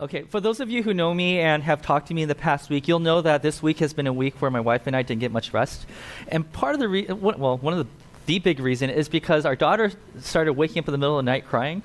[0.00, 2.34] Okay, for those of you who know me and have talked to me in the
[2.36, 4.94] past week, you'll know that this week has been a week where my wife and
[4.94, 5.86] I didn't get much rest.
[6.28, 7.86] And part of the re- well, one of the
[8.26, 9.90] the big reason is because our daughter
[10.20, 11.82] started waking up in the middle of the night crying,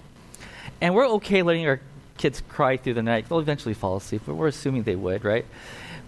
[0.79, 1.79] and we're okay letting our
[2.17, 3.29] kids cry through the night.
[3.29, 5.45] They'll eventually fall asleep, but we're assuming they would, right?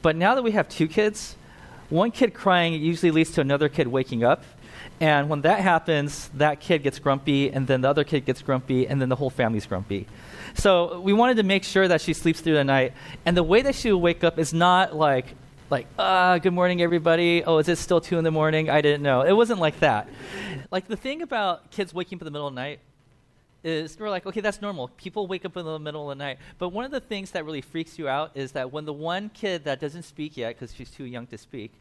[0.04, 1.38] But now that we have two kids,
[1.90, 4.44] one kid crying usually leads to another kid waking up.
[5.00, 8.88] And when that happens, that kid gets grumpy, and then the other kid gets grumpy,
[8.88, 10.08] and then the whole family's grumpy.
[10.54, 12.94] So we wanted to make sure that she sleeps through the night.
[13.26, 15.36] And the way that she will wake up is not like,
[15.70, 17.44] like, ah, good morning, everybody.
[17.44, 18.70] Oh, is it still two in the morning?
[18.70, 19.24] I didn't know.
[19.24, 20.08] It wasn't like that.
[20.72, 22.80] Like the thing about kids waking up in the middle of the night
[23.66, 24.90] is we're like, okay, that's normal.
[24.90, 26.38] People wake up in the middle of the night.
[26.60, 29.30] But one of the things that really freaks you out is that when the one
[29.34, 31.74] kid that doesn't speak yet, because she's too young to speak,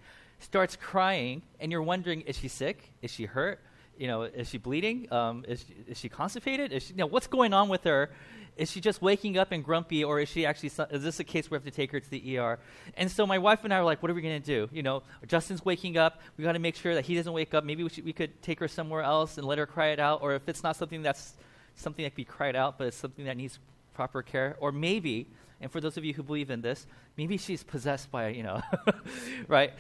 [0.44, 2.92] starts crying, and you're wondering, is she sick?
[3.02, 3.60] Is she hurt?
[3.98, 5.12] You know, is she bleeding?
[5.12, 6.72] Um, is, she, is she constipated?
[6.72, 8.10] Is she, you know, what's going on with her?
[8.56, 10.70] Is she just waking up and grumpy, or is she actually?
[10.90, 12.58] Is this a case where we have to take her to the ER?
[12.96, 14.68] And so my wife and I are like, what are we going to do?
[14.72, 16.20] You know, Justin's waking up.
[16.36, 17.64] We got to make sure that he doesn't wake up.
[17.64, 20.22] Maybe we, should, we could take her somewhere else and let her cry it out.
[20.22, 21.34] Or if it's not something that's
[21.74, 23.58] something that can be cried out, but it's something that needs
[23.92, 24.56] proper care.
[24.60, 25.26] Or maybe,
[25.60, 26.86] and for those of you who believe in this,
[27.16, 28.60] maybe she's possessed by, you know,
[29.48, 29.72] right?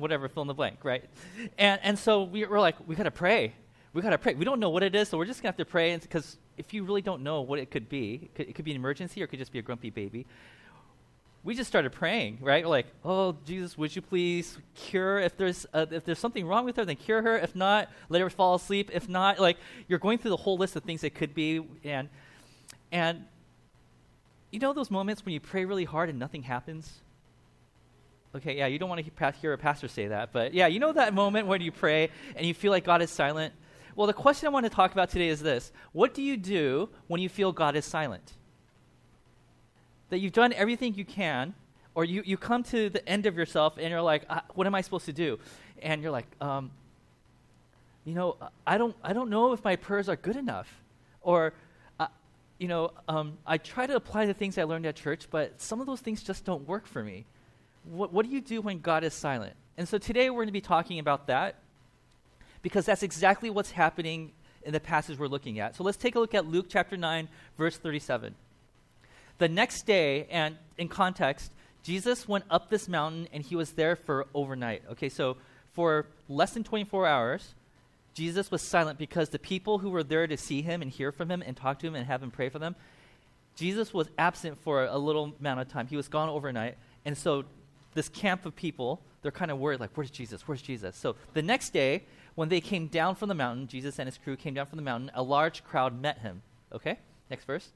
[0.00, 1.04] Whatever, fill in the blank, right?
[1.58, 3.54] And, and so we, we're like, we got to pray.
[3.92, 4.34] We got to pray.
[4.34, 6.38] We don't know what it is, so we're just going to have to pray because
[6.56, 8.76] if you really don't know what it could be, it could, it could, be an
[8.76, 10.26] emergency or it could just be a grumpy baby.
[11.42, 12.62] We just started praying, right?
[12.64, 15.18] We're like, oh Jesus, would you please cure?
[15.18, 17.38] If there's if there's something wrong with her, then cure her.
[17.38, 18.90] If not, let her fall asleep.
[18.92, 19.56] If not, like
[19.88, 22.10] you're going through the whole list of things it could be, and
[22.92, 23.24] and
[24.50, 27.00] you know those moments when you pray really hard and nothing happens.
[28.34, 30.92] Okay, yeah, you don't want to hear a pastor say that, but yeah, you know
[30.92, 33.52] that moment when you pray and you feel like God is silent
[34.00, 36.88] well, the question I want to talk about today is this What do you do
[37.06, 38.32] when you feel God is silent?
[40.10, 41.54] That you've done everything you can,
[41.94, 44.74] or you, you come to the end of yourself and you're like, uh, What am
[44.74, 45.38] I supposed to do?
[45.82, 46.70] And you're like, um,
[48.04, 48.36] You know,
[48.66, 50.82] I don't, I don't know if my prayers are good enough.
[51.22, 51.52] Or,
[51.98, 52.06] uh,
[52.58, 55.80] you know, um, I try to apply the things I learned at church, but some
[55.80, 57.26] of those things just don't work for me.
[57.84, 59.54] What, what do you do when God is silent?
[59.76, 61.56] And so today we're going to be talking about that
[62.62, 64.32] because that's exactly what's happening
[64.62, 65.74] in the passage we're looking at.
[65.76, 68.34] So let's take a look at Luke chapter 9, verse 37.
[69.38, 71.50] The next day, and in context,
[71.82, 74.82] Jesus went up this mountain and he was there for overnight.
[74.92, 75.38] Okay, so
[75.72, 77.54] for less than 24 hours,
[78.12, 81.30] Jesus was silent because the people who were there to see him and hear from
[81.30, 82.76] him and talk to him and have him pray for them,
[83.56, 85.86] Jesus was absent for a little amount of time.
[85.86, 86.76] He was gone overnight.
[87.04, 87.44] And so
[87.94, 90.46] this camp of people, they're kind of worried, like, where's Jesus?
[90.46, 90.96] Where's Jesus?
[90.96, 94.36] So the next day, when they came down from the mountain, Jesus and his crew
[94.36, 96.42] came down from the mountain, a large crowd met him.
[96.72, 96.98] Okay?
[97.28, 97.70] Next verse.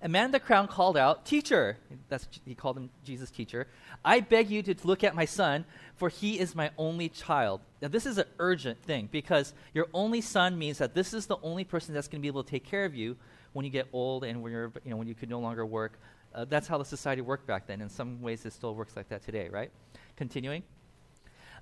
[0.00, 1.76] A man in the crowd called out, Teacher,
[2.08, 3.66] that's, he called him Jesus' teacher,
[4.04, 5.64] I beg you to look at my son,
[5.96, 7.60] for he is my only child.
[7.82, 11.38] Now, this is an urgent thing because your only son means that this is the
[11.42, 13.16] only person that's going to be able to take care of you
[13.54, 15.98] when you get old and when, you're, you know, when you could no longer work.
[16.34, 17.80] Uh, that's how the society worked back then.
[17.80, 19.70] In some ways, it still works like that today, right?
[20.16, 20.62] Continuing.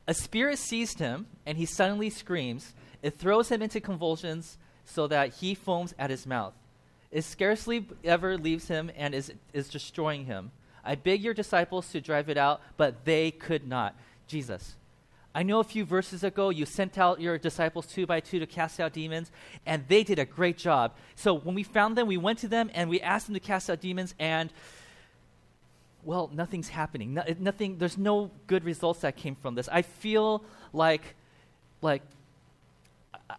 [0.07, 2.75] A spirit seized him, and he suddenly screams.
[3.03, 6.55] It throws him into convulsions so that he foams at his mouth.
[7.11, 10.53] It scarcely ever leaves him and is, is destroying him.
[10.85, 13.97] I beg your disciples to drive it out, but they could not.
[14.27, 14.77] Jesus.
[15.37, 18.47] I know a few verses ago you sent out your disciples two by two to
[18.47, 19.31] cast out demons,
[19.67, 20.95] and they did a great job.
[21.15, 23.69] So when we found them, we went to them and we asked them to cast
[23.69, 24.51] out demons, and
[26.05, 27.13] well, nothing's happening.
[27.13, 29.69] No, nothing, there's no good results that came from this.
[29.71, 30.43] I feel
[30.73, 31.03] like,
[31.83, 32.01] like,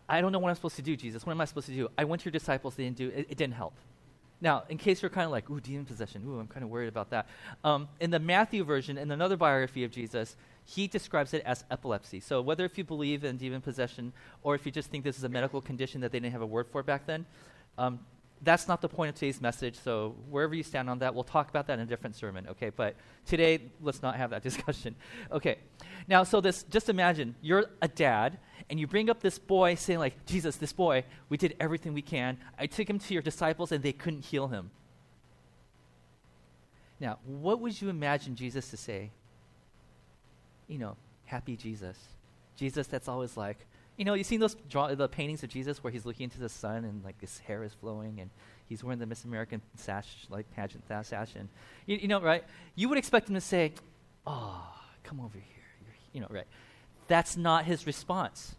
[0.08, 1.26] I, don't know what I'm supposed to do, Jesus.
[1.26, 1.90] What am I supposed to do?
[1.98, 3.74] I went to your disciples, they didn't do it, it didn't help.
[4.40, 6.90] Now, in case you're kind of like, ooh, demon possession, ooh, I'm kind of worried
[6.90, 7.28] about that.
[7.64, 10.36] Um, in the Matthew version, in another biography of Jesus,
[10.70, 12.20] he describes it as epilepsy.
[12.20, 14.12] So whether if you believe in demon possession
[14.44, 16.46] or if you just think this is a medical condition that they didn't have a
[16.46, 17.26] word for back then,
[17.78, 18.00] um,
[18.42, 19.80] that's not the point of today's message.
[19.80, 22.48] So wherever you stand on that, we'll talk about that in a different sermon.
[22.50, 22.96] Okay, but
[23.26, 24.94] today let's not have that discussion.
[25.32, 25.58] Okay,
[26.10, 28.38] now so this, just imagine you're a dad
[28.70, 32.02] and you bring up this boy saying like, Jesus, this boy, we did everything we
[32.02, 32.38] can.
[32.60, 34.70] I took him to your disciples and they couldn't heal him.
[37.00, 39.12] Now, what would you imagine Jesus to say?
[40.68, 41.98] You know, happy Jesus.
[42.56, 43.58] Jesus that's always like,
[43.98, 46.50] you know, you've seen those draw the paintings of Jesus where he's looking into the
[46.50, 48.30] sun and like his hair is flowing and
[48.68, 51.50] he's wearing the Miss American sash, like pageant sash, and
[51.86, 52.44] you, you know, right?
[52.76, 53.74] You would expect him to say,
[54.26, 54.62] "Oh,
[55.04, 56.48] come over here," You're, you know, right?
[57.08, 58.56] That's not his response.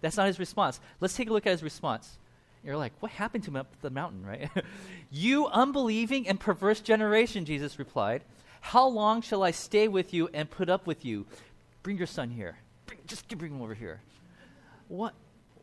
[0.00, 0.80] That's not his response.
[1.00, 2.18] Let's take a look at his response.
[2.64, 4.48] You're like, what happened to him up the mountain, right?
[5.10, 8.22] you unbelieving and perverse generation, Jesus replied.
[8.62, 11.26] How long shall I stay with you and put up with you?
[11.82, 12.56] Bring your son here.
[12.86, 14.00] Bring, just bring him over here.
[14.88, 15.14] What,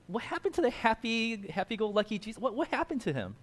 [0.07, 2.39] what happened to the happy, happy-go-lucky Jesus?
[2.39, 3.35] What, what happened to him?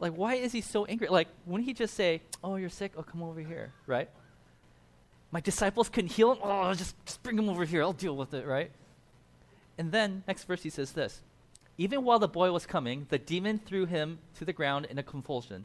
[0.00, 1.08] Like, why is he so angry?
[1.08, 2.92] Like, wouldn't he just say, "Oh, you're sick.
[2.96, 4.10] Oh, come over here," right?
[5.30, 6.38] My disciples couldn't heal him.
[6.42, 7.82] Oh, just, just bring him over here.
[7.82, 8.70] I'll deal with it, right?
[9.78, 11.22] And then next verse he says this:
[11.78, 15.02] Even while the boy was coming, the demon threw him to the ground in a
[15.02, 15.64] convulsion.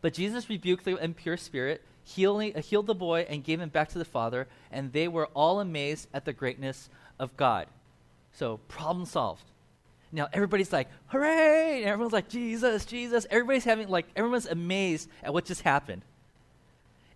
[0.00, 3.88] But Jesus rebuked the impure spirit, healing, uh, healed the boy, and gave him back
[3.90, 4.46] to the father.
[4.70, 7.66] And they were all amazed at the greatness of God.
[8.32, 9.44] So problem solved.
[10.12, 11.78] Now everybody's like, hooray!
[11.78, 13.26] And everyone's like, Jesus, Jesus.
[13.30, 16.02] Everybody's having, like, everyone's amazed at what just happened.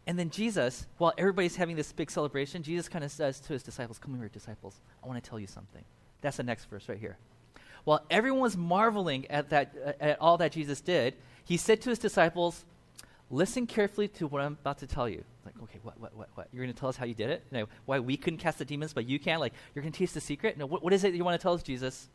[0.07, 3.63] And then Jesus, while everybody's having this big celebration, Jesus kind of says to his
[3.63, 4.81] disciples, Come here, disciples.
[5.03, 5.85] I want to tell you something.
[6.21, 7.17] That's the next verse right here.
[7.85, 11.15] While everyone was marveling at, that, uh, at all that Jesus did,
[11.45, 12.65] he said to his disciples,
[13.33, 15.25] Listen carefully to what I'm about to tell you.
[15.45, 16.49] Like, okay, what, what, what, what?
[16.53, 17.43] You're going to tell us how you did it?
[17.51, 19.41] You know, why we couldn't cast the demons, but you can?
[19.41, 20.57] Like, you're going to teach the secret?
[20.57, 22.09] No, what, what is it you want to tell us, Jesus?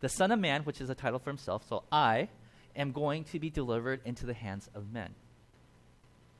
[0.00, 2.28] the Son of Man, which is a title for himself, so I
[2.74, 5.14] am going to be delivered into the hands of men.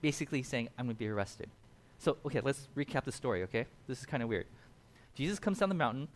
[0.03, 1.49] Basically saying, I'm going to be arrested.
[1.99, 3.67] So, okay, let's recap the story, okay?
[3.87, 4.47] This is kind of weird.
[5.15, 6.09] Jesus comes down the mountain.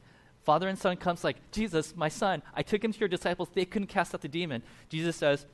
[0.45, 3.49] Father and son comes like, Jesus, my son, I took him to your disciples.
[3.55, 4.63] They couldn't cast out the demon.
[4.89, 5.47] Jesus says,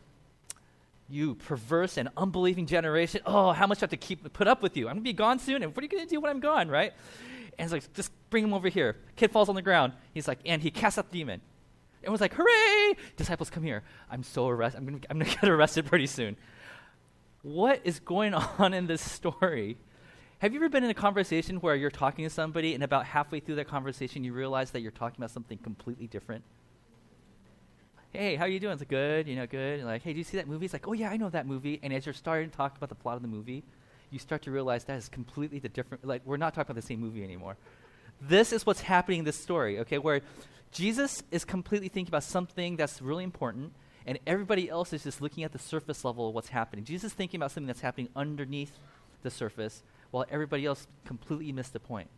[1.08, 3.20] you perverse and unbelieving generation.
[3.26, 4.88] Oh, how much do I have to keep put up with you?
[4.88, 6.92] I'm gonna be gone soon, and what are you gonna do when I'm gone, right?
[7.58, 8.96] And he's like, just bring him over here.
[9.16, 9.92] Kid falls on the ground.
[10.12, 11.40] He's like, and he casts out the demon.
[12.02, 12.96] Everyone's like, hooray!
[13.16, 13.82] Disciples, come here.
[14.10, 14.78] I'm so arrested.
[14.78, 16.36] I'm going I'm to get arrested pretty soon.
[17.42, 19.78] What is going on in this story?
[20.38, 23.40] Have you ever been in a conversation where you're talking to somebody and about halfway
[23.40, 26.44] through that conversation you realize that you're talking about something completely different?
[28.16, 28.72] Hey, how are you doing?
[28.72, 29.78] It's like, good, you know, good.
[29.78, 30.64] And like, hey, do you see that movie?
[30.64, 31.78] It's like, oh yeah, I know that movie.
[31.82, 33.62] And as you're starting to talk about the plot of the movie,
[34.10, 36.02] you start to realize that is completely the different.
[36.02, 37.58] Like, we're not talking about the same movie anymore.
[38.22, 39.98] This is what's happening in this story, okay?
[39.98, 40.22] Where
[40.72, 43.74] Jesus is completely thinking about something that's really important,
[44.06, 46.86] and everybody else is just looking at the surface level of what's happening.
[46.86, 48.78] Jesus is thinking about something that's happening underneath
[49.22, 52.08] the surface, while everybody else completely missed the point.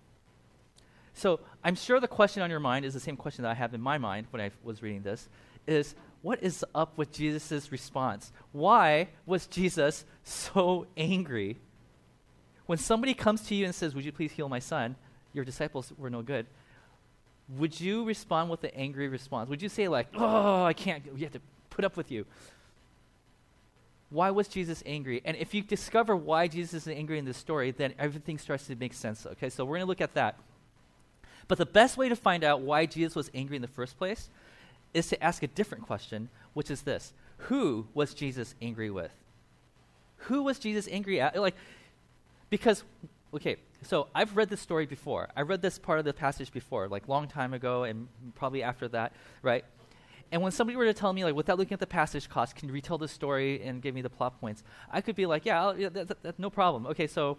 [1.14, 3.74] So I'm sure the question on your mind is the same question that I have
[3.74, 5.28] in my mind when I was reading this,
[5.68, 8.32] is what is up with Jesus' response?
[8.52, 11.58] Why was Jesus so angry?
[12.66, 14.96] When somebody comes to you and says, Would you please heal my son?
[15.32, 16.46] Your disciples were no good
[17.56, 19.48] would you respond with an angry response?
[19.48, 22.26] Would you say, like, oh, I can't, we have to put up with you?
[24.10, 25.22] Why was Jesus angry?
[25.24, 28.76] And if you discover why Jesus is angry in this story, then everything starts to
[28.76, 29.26] make sense.
[29.26, 30.38] Okay, so we're going to look at that.
[31.46, 34.28] But the best way to find out why Jesus was angry in the first place
[34.94, 39.12] is to ask a different question, which is this Who was Jesus angry with?
[40.22, 41.40] Who was Jesus angry at?
[41.40, 41.54] Like,
[42.50, 42.82] because,
[43.32, 45.28] okay, so I've read this story before.
[45.36, 48.88] I read this part of the passage before, like long time ago, and probably after
[48.88, 49.12] that,
[49.42, 49.64] right?
[50.30, 52.68] And when somebody were to tell me, like, without looking at the passage cost, can
[52.68, 54.62] you retell the story and give me the plot points?
[54.90, 56.86] I could be like, yeah, yeah that, that, that, no problem.
[56.86, 57.38] Okay, so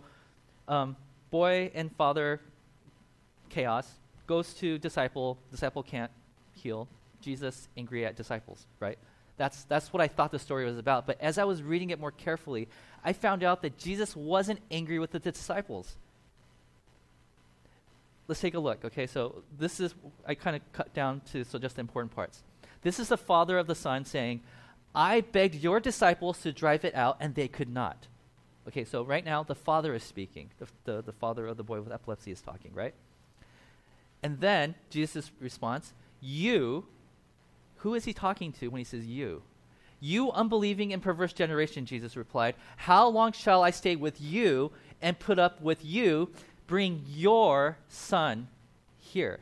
[0.67, 0.95] um,
[1.29, 2.41] boy and father,
[3.49, 3.87] chaos,
[4.25, 5.37] goes to disciple.
[5.51, 6.11] Disciple can't
[6.53, 6.87] heal.
[7.21, 8.97] Jesus angry at disciples, right?
[9.37, 11.07] That's, that's what I thought the story was about.
[11.07, 12.67] But as I was reading it more carefully,
[13.03, 15.95] I found out that Jesus wasn't angry with the disciples
[18.29, 18.85] let's take a look.
[18.85, 19.93] Okay, so this is,
[20.25, 22.43] I kind of cut down to so just the important parts.
[22.83, 24.41] This is the father of the son saying,
[24.95, 28.07] I begged your disciples to drive it out, and they could not.
[28.67, 30.51] Okay, so right now the father is speaking.
[30.59, 32.93] The, the, the father of the boy with epilepsy is talking, right?
[34.21, 36.85] And then Jesus' response, You,
[37.79, 39.41] who is he talking to when he says you?
[39.99, 44.71] You unbelieving and perverse generation, Jesus replied, How long shall I stay with you
[45.01, 46.29] and put up with you?
[46.67, 48.47] Bring your son
[48.97, 49.39] here.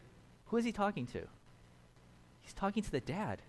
[0.47, 1.27] Who is he talking to?
[2.41, 3.41] He's talking to the dad.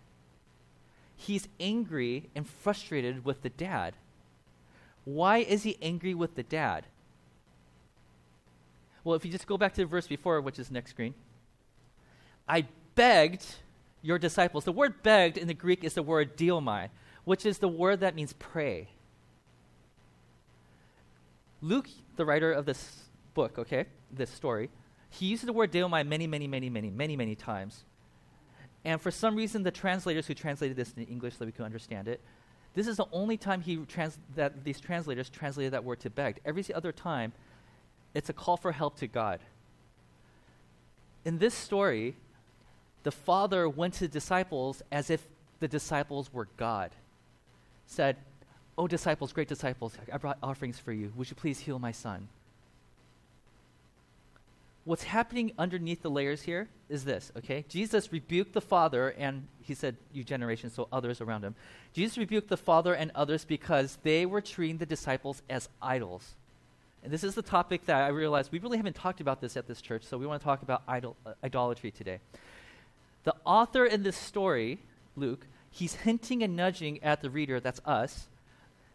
[1.16, 3.94] He's angry and frustrated with the dad.
[5.04, 6.84] Why is he angry with the dad?
[9.04, 11.14] Well, if you just go back to the verse before, which is next screen,
[12.48, 13.44] I begged
[14.02, 14.64] your disciples.
[14.64, 16.88] The word begged in the Greek is the word deomai,
[17.24, 18.88] which is the word that means pray.
[21.60, 24.70] Luke, the writer of this book, okay, this story,
[25.10, 27.84] he uses the word deomai many, many, many, many, many, many times.
[28.84, 32.08] And for some reason, the translators who translated this in English so we could understand
[32.08, 32.20] it,
[32.74, 36.40] this is the only time he trans- that these translators translated that word to begged.
[36.44, 37.32] Every other time,
[38.14, 39.40] it's a call for help to God.
[41.24, 42.16] In this story,
[43.02, 45.26] the Father went to the disciples as if
[45.60, 46.90] the disciples were God.
[47.86, 48.16] Said,
[48.76, 51.12] Oh, disciples, great disciples, I brought offerings for you.
[51.16, 52.28] Would you please heal my son?
[54.84, 57.64] What's happening underneath the layers here is this, okay?
[57.68, 61.56] Jesus rebuked the Father, and he said, You generation, so others around him.
[61.92, 66.36] Jesus rebuked the Father and others because they were treating the disciples as idols.
[67.02, 69.66] And this is the topic that I realized we really haven't talked about this at
[69.66, 72.20] this church, so we want to talk about idol, uh, idolatry today.
[73.24, 74.78] The author in this story,
[75.16, 78.28] Luke, he's hinting and nudging at the reader, that's us,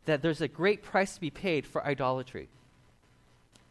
[0.05, 2.49] that there's a great price to be paid for idolatry.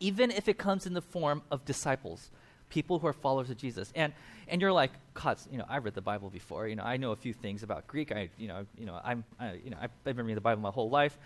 [0.00, 2.30] Even if it comes in the form of disciples,
[2.68, 3.92] people who are followers of Jesus.
[3.94, 4.12] And
[4.48, 6.66] and you're like, God, you know, I've read the Bible before.
[6.66, 8.12] You know, I know a few things about Greek.
[8.12, 10.70] I, you know, you know, I'm, I, you know, I've been reading the Bible my
[10.70, 11.16] whole life.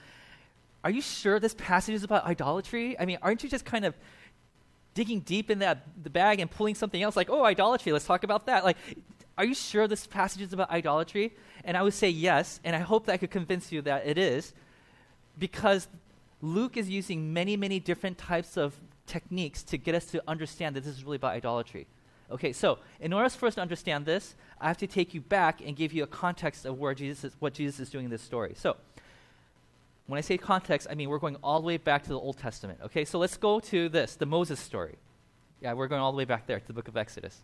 [0.85, 2.97] Are you sure this passage is about idolatry?
[2.99, 3.95] I mean, aren't you just kind of
[4.95, 8.23] digging deep in that the bag and pulling something else like, oh, idolatry, let's talk
[8.23, 8.65] about that.
[8.65, 8.77] Like,
[9.39, 11.35] are you sure this passage is about idolatry?
[11.65, 14.19] And I would say yes, and I hope that I could convince you that it
[14.19, 14.53] is,
[15.39, 15.89] because
[16.41, 18.75] Luke is using many, many different types of
[19.07, 21.87] techniques to get us to understand that this is really about idolatry.
[22.31, 25.61] Okay, so in order for us to understand this, I have to take you back
[25.61, 28.23] and give you a context of where Jesus is, what Jesus is doing in this
[28.23, 28.55] story.
[28.57, 28.77] So,
[30.09, 32.39] when I say context, I mean we're going all the way back to the Old
[32.39, 32.81] Testament.
[32.85, 34.97] Okay, so let's go to this, the Moses story.
[35.61, 37.43] Yeah, we're going all the way back there to the book of Exodus.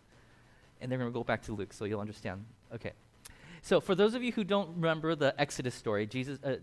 [0.83, 2.45] And then we're going to go back to Luke so you'll understand.
[2.75, 2.91] Okay.
[3.61, 6.57] So, for those of you who don't remember the Exodus story, Jesus, uh,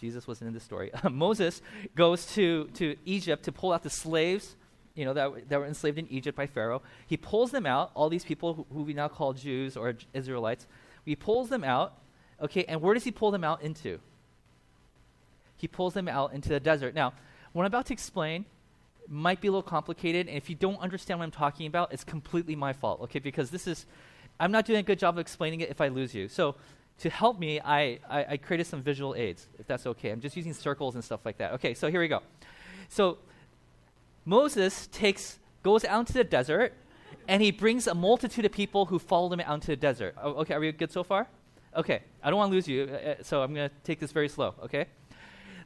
[0.00, 0.92] Jesus wasn't in the story.
[1.10, 1.60] Moses
[1.94, 4.56] goes to, to Egypt to pull out the slaves
[4.94, 6.80] you know, that, that were enslaved in Egypt by Pharaoh.
[7.06, 10.66] He pulls them out, all these people who, who we now call Jews or Israelites.
[11.04, 11.98] He pulls them out,
[12.40, 13.98] okay, and where does he pull them out into?
[15.56, 16.94] he pulls them out into the desert.
[16.94, 17.14] Now,
[17.52, 18.44] what I'm about to explain
[19.08, 22.04] might be a little complicated, and if you don't understand what I'm talking about, it's
[22.04, 23.18] completely my fault, okay?
[23.18, 23.86] Because this is,
[24.40, 26.28] I'm not doing a good job of explaining it if I lose you.
[26.28, 26.56] So,
[26.98, 30.10] to help me, I, I, I created some visual aids, if that's okay.
[30.10, 31.52] I'm just using circles and stuff like that.
[31.52, 32.22] Okay, so here we go.
[32.88, 33.18] So,
[34.24, 36.72] Moses takes, goes out into the desert,
[37.28, 40.14] and he brings a multitude of people who follow him out into the desert.
[40.22, 41.28] Oh, okay, are we good so far?
[41.76, 44.12] Okay, I don't want to lose you, uh, uh so I'm going to take this
[44.12, 44.86] very slow, okay?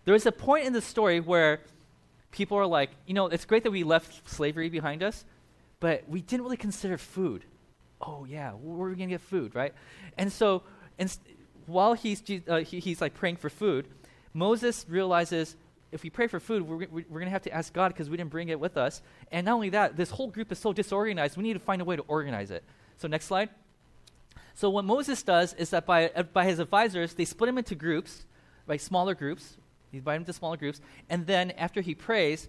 [0.05, 1.61] There is a point in the story where
[2.31, 5.25] people are like, you know, it's great that we left slavery behind us,
[5.81, 7.45] but we didn't really consider food.
[8.01, 9.75] Oh, yeah, where are we going to get food, right?
[10.17, 10.63] And so,
[10.99, 11.15] and
[11.67, 13.87] while he's, uh, he, he's like praying for food,
[14.33, 15.57] Moses realizes
[15.93, 18.17] if we pray for food, we're, we're going to have to ask God because we
[18.17, 19.03] didn't bring it with us.
[19.33, 21.85] And not only that, this whole group is so disorganized, we need to find a
[21.85, 22.63] way to organize it.
[22.97, 23.49] So, next slide.
[24.55, 27.75] So, what Moses does is that by, uh, by his advisors, they split him into
[27.75, 28.25] groups,
[28.69, 29.57] like smaller groups,
[29.91, 30.81] he divided them into smaller groups.
[31.09, 32.49] And then after he prays,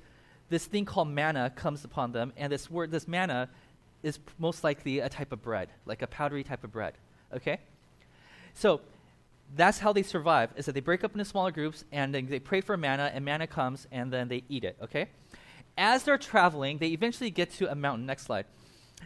[0.49, 2.33] this thing called manna comes upon them.
[2.37, 3.49] And this word, this manna,
[4.03, 6.93] is most likely a type of bread, like a powdery type of bread.
[7.33, 7.59] Okay?
[8.53, 8.81] So
[9.55, 12.39] that's how they survive, is that they break up into smaller groups and then they
[12.39, 14.77] pray for manna, and manna comes, and then they eat it.
[14.81, 15.07] Okay?
[15.77, 18.05] As they're traveling, they eventually get to a mountain.
[18.05, 18.45] Next slide.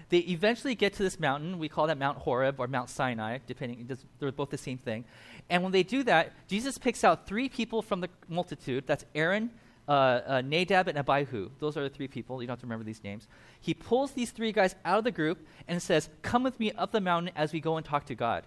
[0.09, 1.59] They eventually get to this mountain.
[1.59, 3.89] We call that Mount Horeb or Mount Sinai, depending.
[4.19, 5.05] They're both the same thing.
[5.49, 8.85] And when they do that, Jesus picks out three people from the multitude.
[8.87, 9.51] That's Aaron,
[9.87, 11.49] uh, uh, Nadab, and Abihu.
[11.59, 12.41] Those are the three people.
[12.41, 13.27] You don't have to remember these names.
[13.59, 16.91] He pulls these three guys out of the group and says, "Come with me up
[16.91, 18.45] the mountain as we go and talk to God."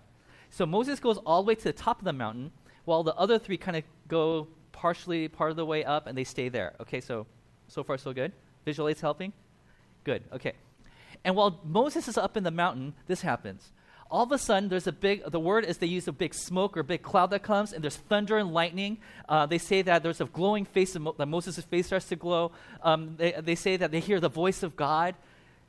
[0.50, 2.52] So Moses goes all the way to the top of the mountain,
[2.84, 6.24] while the other three kind of go partially part of the way up and they
[6.24, 6.74] stay there.
[6.80, 7.26] Okay, so
[7.68, 8.32] so far so good.
[8.64, 9.32] Visual aids helping.
[10.04, 10.22] Good.
[10.32, 10.52] Okay.
[11.24, 13.72] And while Moses is up in the mountain, this happens.
[14.10, 16.76] All of a sudden, there's a big, the word is they use a big smoke
[16.78, 18.98] or big cloud that comes, and there's thunder and lightning.
[19.28, 22.52] Uh, they say that there's a glowing face, Mo- that Moses' face starts to glow.
[22.82, 25.14] Um, they, they say that they hear the voice of God.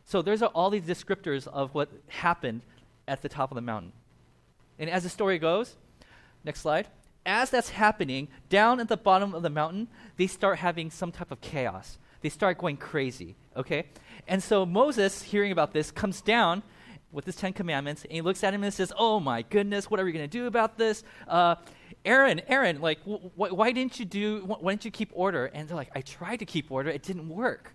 [0.06, 2.62] So there's all these descriptors of what happened
[3.10, 3.91] at the top of the mountain.
[4.79, 5.75] And as the story goes,
[6.46, 6.88] next slide,
[7.25, 11.32] as that's happening, down at the bottom of the mountain, they start having some type
[11.32, 11.98] of chaos.
[12.22, 13.86] They start going crazy, okay?
[14.28, 16.64] And so Moses, hearing about this, comes down
[17.12, 20.00] with his Ten Commandments, and he looks at him and says, "Oh my goodness, what
[20.00, 21.56] are we going to do about this?" Uh,
[22.06, 24.42] Aaron, Aaron, like, wh- wh- why didn't you do?
[24.42, 25.46] Wh- why didn't you keep order?
[25.48, 27.74] And they're like, "I tried to keep order, it didn't work."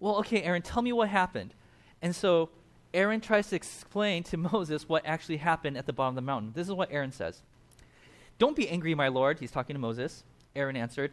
[0.00, 1.54] Well, okay, Aaron, tell me what happened.
[2.00, 2.50] And so
[2.92, 6.52] Aaron tries to explain to Moses what actually happened at the bottom of the mountain.
[6.54, 7.42] This is what Aaron says.
[8.38, 9.38] Don't be angry, my lord.
[9.38, 10.24] He's talking to Moses.
[10.56, 11.12] Aaron answered,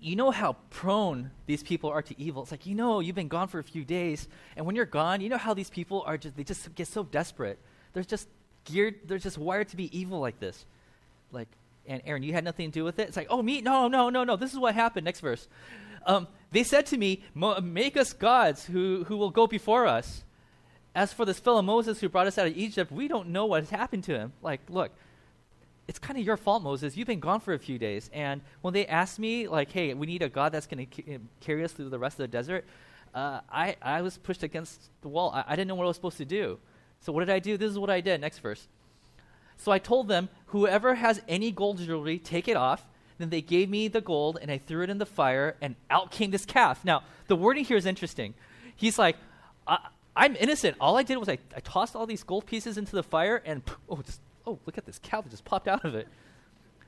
[0.00, 2.42] you know how prone these people are to evil.
[2.42, 5.20] It's like, you know, you've been gone for a few days, and when you're gone,
[5.20, 7.58] you know how these people are just, they just get so desperate.
[7.92, 8.28] They're just
[8.64, 10.64] geared, they're just wired to be evil like this.
[11.32, 11.48] Like,
[11.86, 13.08] and Aaron, you had nothing to do with it?
[13.08, 13.60] It's like, oh, me?
[13.60, 14.36] No, no, no, no.
[14.36, 15.04] This is what happened.
[15.04, 15.48] Next verse.
[16.06, 20.24] Um, they said to me, Make us gods who, who will go before us.
[20.94, 23.62] As for this fellow Moses who brought us out of Egypt, we don't know what
[23.62, 24.32] has happened to him.
[24.42, 24.90] Like, look,
[25.90, 26.96] it's kind of your fault, Moses.
[26.96, 28.10] You've been gone for a few days.
[28.12, 31.18] And when they asked me, like, hey, we need a God that's going to c-
[31.40, 32.64] carry us through the rest of the desert,
[33.12, 35.32] uh, I, I was pushed against the wall.
[35.34, 36.60] I, I didn't know what I was supposed to do.
[37.00, 37.56] So what did I do?
[37.56, 38.20] This is what I did.
[38.20, 38.68] Next verse.
[39.56, 42.86] So I told them, whoever has any gold jewelry, take it off.
[43.18, 46.12] Then they gave me the gold, and I threw it in the fire, and out
[46.12, 46.84] came this calf.
[46.84, 48.34] Now, the wording here is interesting.
[48.76, 49.16] He's like,
[49.66, 50.76] I, am innocent.
[50.80, 53.62] All I did was I, I tossed all these gold pieces into the fire, and
[53.88, 56.08] oh, just, oh, look at this cow that just popped out of it.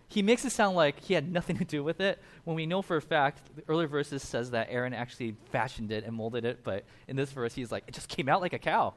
[0.08, 2.82] He makes it sound like he had nothing to do with it, when we know
[2.82, 6.60] for a fact, the earlier verses says that Aaron actually fashioned it and molded it,
[6.62, 8.92] but in this verse, he's like, it just came out like a cow.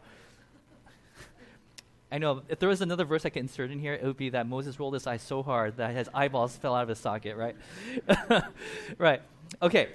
[2.12, 4.30] I know if there was another verse I could insert in here, it would be
[4.32, 7.38] that Moses rolled his eyes so hard that his eyeballs fell out of his socket,
[7.38, 7.56] right?
[8.98, 9.22] right.
[9.62, 9.90] Okay.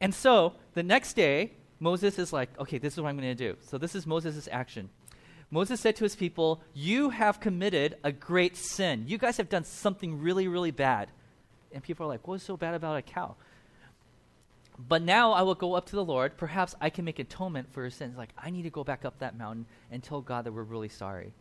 [0.00, 3.52] And so the next day, Moses is like, okay, this is what I'm going to
[3.52, 3.56] do.
[3.60, 4.88] So this is Moses' action.
[5.50, 9.04] Moses said to his people, You have committed a great sin.
[9.06, 11.10] You guys have done something really, really bad.
[11.72, 13.36] And people are like, What's so bad about a cow?
[14.78, 16.36] But now I will go up to the Lord.
[16.36, 18.16] Perhaps I can make atonement for your sins.
[18.16, 20.88] Like, I need to go back up that mountain and tell God that we're really
[20.88, 21.32] sorry.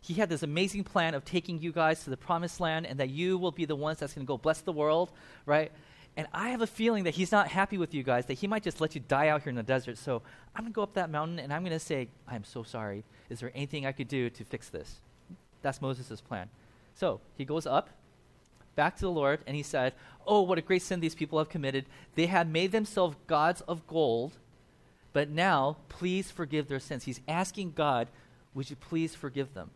[0.00, 3.10] He had this amazing plan of taking you guys to the promised land and that
[3.10, 5.12] you will be the ones that's going to go bless the world,
[5.44, 5.72] right?
[6.16, 8.62] And I have a feeling that he's not happy with you guys, that he might
[8.62, 9.96] just let you die out here in the desert.
[9.96, 10.22] So
[10.54, 13.04] I'm going to go up that mountain and I'm going to say, I'm so sorry.
[13.28, 15.00] Is there anything I could do to fix this?
[15.62, 16.48] That's Moses' plan.
[16.94, 17.90] So he goes up
[18.74, 19.94] back to the Lord and he said,
[20.26, 21.86] Oh, what a great sin these people have committed.
[22.14, 24.32] They have made themselves gods of gold,
[25.12, 27.04] but now please forgive their sins.
[27.04, 28.08] He's asking God,
[28.54, 29.70] Would you please forgive them?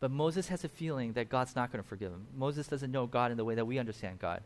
[0.00, 2.26] But Moses has a feeling that God's not going to forgive him.
[2.36, 4.42] Moses doesn't know God in the way that we understand God,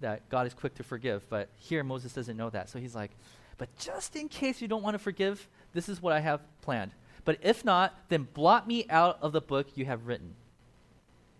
[0.00, 1.28] that God is quick to forgive.
[1.28, 2.68] But here, Moses doesn't know that.
[2.68, 3.10] So he's like,
[3.58, 6.92] But just in case you don't want to forgive, this is what I have planned.
[7.24, 10.34] But if not, then blot me out of the book you have written.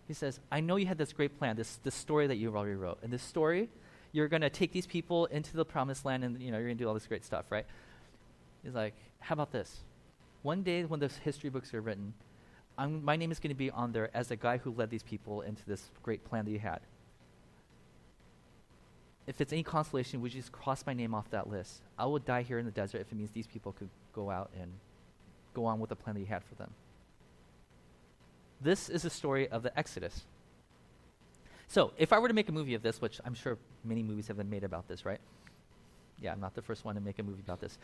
[0.07, 2.75] He says, I know you had this great plan, this, this story that you already
[2.75, 2.99] wrote.
[3.03, 3.69] And this story,
[4.11, 6.77] you're going to take these people into the promised land and you know, you're going
[6.77, 7.65] to do all this great stuff, right?
[8.63, 9.81] He's like, how about this?
[10.43, 12.13] One day when those history books are written,
[12.77, 15.03] I'm, my name is going to be on there as the guy who led these
[15.03, 16.79] people into this great plan that you had.
[19.27, 21.81] If it's any consolation, would you just cross my name off that list?
[21.99, 24.49] I will die here in the desert if it means these people could go out
[24.59, 24.71] and
[25.53, 26.71] go on with the plan that you had for them.
[28.61, 30.21] This is the story of the Exodus.
[31.67, 34.27] So, if I were to make a movie of this, which I'm sure many movies
[34.27, 35.19] have been made about this, right?
[36.21, 37.77] Yeah, I'm not the first one to make a movie about this.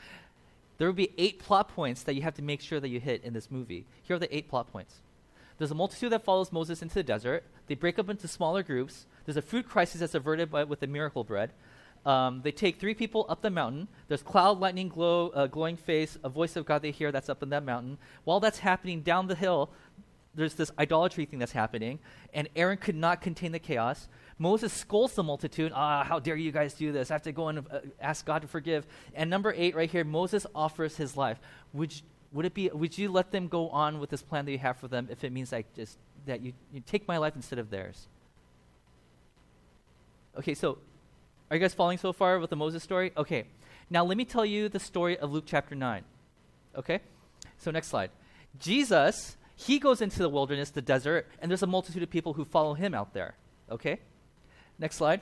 [0.78, 3.24] There would be eight plot points that you have to make sure that you hit
[3.24, 3.86] in this movie.
[4.04, 5.02] Here are the eight plot points.
[5.64, 7.46] There's a multitude that follows Moses into the desert.
[7.68, 9.06] They break up into smaller groups.
[9.24, 11.52] There's a food crisis that's averted by, with the miracle bread.
[12.06, 13.88] Um, they take three people up the mountain.
[14.10, 17.42] There's cloud, lightning, glow, uh, glowing face, a voice of God they hear that's up
[17.42, 17.98] in that mountain.
[18.26, 19.70] While that's happening down the hill,
[20.36, 22.00] there's this idolatry thing that's happening,
[22.34, 24.10] and Aaron could not contain the chaos.
[24.38, 25.72] Moses scolds the multitude.
[25.74, 27.10] Ah, how dare you guys do this?
[27.10, 28.86] I have to go and uh, ask God to forgive.
[29.14, 31.40] And number eight, right here, Moses offers his life.
[31.72, 31.94] Would
[32.34, 32.70] would it be?
[32.70, 35.24] Would you let them go on with this plan that you have for them if
[35.24, 38.08] it means like just that you, you take my life instead of theirs?
[40.38, 40.78] Okay, so
[41.50, 43.12] are you guys following so far with the Moses story?
[43.16, 43.46] Okay,
[43.90, 46.04] now let me tell you the story of Luke chapter nine.
[46.76, 47.00] Okay,
[47.60, 48.10] so next slide.
[48.60, 52.46] Jesus he goes into the wilderness, the desert, and there's a multitude of people who
[52.46, 53.36] follow him out there.
[53.70, 54.00] Okay?
[54.80, 55.22] Next slide.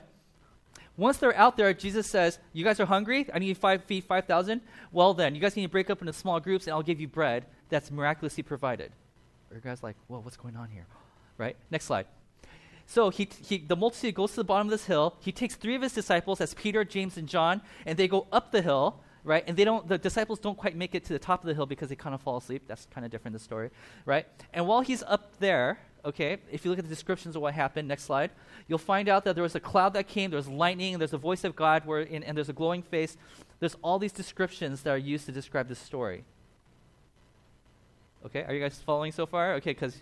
[0.96, 3.28] Once they're out there, Jesus says, You guys are hungry?
[3.32, 4.60] I need five feet, 5,000?
[4.90, 7.08] Well, then, you guys need to break up into small groups, and I'll give you
[7.08, 8.92] bread that's miraculously provided.
[9.50, 10.86] Are you guys like, Whoa, what's going on here?
[11.38, 11.56] Right?
[11.70, 12.06] Next slide.
[12.86, 15.16] So he, he, the multitude goes to the bottom of this hill.
[15.20, 18.52] He takes three of his disciples, that's Peter, James, and John, and they go up
[18.52, 19.44] the hill right?
[19.46, 21.66] And they don't, the disciples don't quite make it to the top of the hill
[21.66, 22.64] because they kind of fall asleep.
[22.66, 23.70] That's kind of different, the story,
[24.04, 24.26] right?
[24.52, 27.88] And while he's up there, okay, if you look at the descriptions of what happened,
[27.88, 28.30] next slide,
[28.68, 31.12] you'll find out that there was a cloud that came, there was lightning, and there's
[31.12, 33.16] a voice of God, where in, and there's a glowing face.
[33.60, 36.24] There's all these descriptions that are used to describe this story.
[38.26, 39.54] Okay, are you guys following so far?
[39.54, 39.96] Okay, because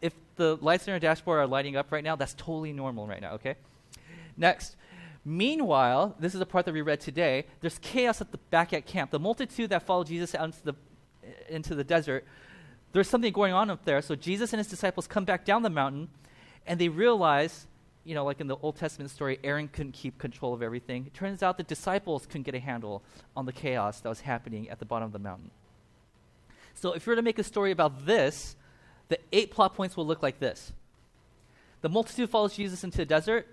[0.00, 3.20] if the lights in your dashboard are lighting up right now, that's totally normal right
[3.20, 3.54] now, okay?
[4.36, 4.76] Next,
[5.24, 7.44] Meanwhile, this is the part that we read today.
[7.60, 9.10] There's chaos at the back at camp.
[9.10, 10.74] The multitude that followed Jesus out into the,
[11.48, 12.24] into the desert,
[12.92, 14.02] there's something going on up there.
[14.02, 16.08] So Jesus and his disciples come back down the mountain,
[16.66, 17.66] and they realize,
[18.04, 21.06] you know, like in the Old Testament story, Aaron couldn't keep control of everything.
[21.06, 23.02] It turns out the disciples couldn't get a handle
[23.36, 25.50] on the chaos that was happening at the bottom of the mountain.
[26.74, 28.56] So if you were to make a story about this,
[29.08, 30.72] the eight plot points will look like this.
[31.82, 33.46] The multitude follows Jesus into the desert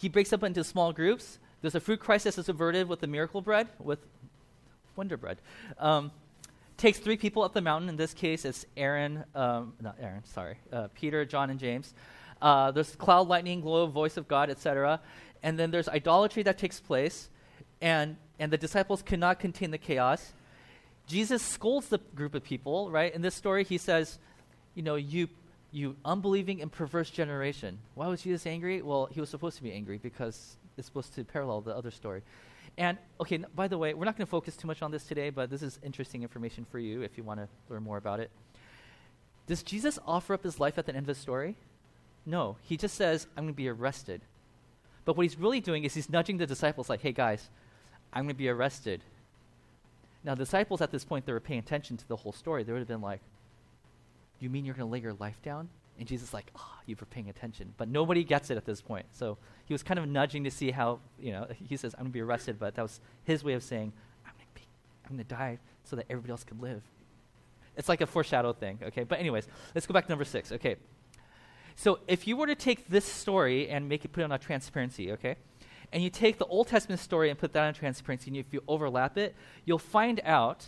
[0.00, 1.38] he breaks up into small groups.
[1.60, 3.98] There's a fruit crisis that's averted with the miracle bread, with
[4.96, 5.36] wonder bread.
[5.78, 6.10] Um,
[6.80, 7.88] takes three people up the mountain.
[7.88, 11.92] In this case, it's Aaron, um, not Aaron, sorry, uh, Peter, John, and James.
[12.40, 15.00] Uh, there's cloud, lightning, glow, voice of God, etc.
[15.42, 17.28] And then there's idolatry that takes place,
[17.82, 20.32] and and the disciples cannot contain the chaos.
[21.06, 23.14] Jesus scolds the group of people, right?
[23.14, 24.18] In this story, he says,
[24.74, 25.28] "You know, you
[25.70, 28.80] you unbelieving and perverse generation." Why was Jesus angry?
[28.80, 32.22] Well, he was supposed to be angry because it's supposed to parallel the other story.
[32.78, 35.04] And okay, n- by the way, we're not going to focus too much on this
[35.04, 38.20] today, but this is interesting information for you if you want to learn more about
[38.20, 38.30] it.
[39.46, 41.56] Does Jesus offer up his life at the end of the story?
[42.24, 44.22] No, he just says, I'm going to be arrested.
[45.04, 47.50] But what he's really doing is he's nudging the disciples, like, hey guys,
[48.12, 49.02] I'm going to be arrested.
[50.22, 52.62] Now, the disciples at this point, they were paying attention to the whole story.
[52.62, 53.20] They would have been like,
[54.38, 55.68] You mean you're going to lay your life down?
[56.00, 57.74] And Jesus is like, Ah, oh, you were paying attention.
[57.76, 59.06] But nobody gets it at this point.
[59.12, 59.36] So
[59.66, 62.14] he was kind of nudging to see how, you know, he says, I'm going to
[62.14, 63.92] be arrested, but that was his way of saying,
[64.26, 64.66] I'm going to be,
[65.04, 66.82] I'm going to die so that everybody else can live.
[67.76, 69.04] It's like a foreshadow thing, okay?
[69.04, 70.76] But anyways, let's go back to number six, okay?
[71.76, 74.38] So if you were to take this story and make it put it on a
[74.38, 75.36] transparency, okay?
[75.92, 78.62] And you take the Old Testament story and put that on transparency, and if you
[78.66, 79.34] overlap it,
[79.66, 80.66] you'll find out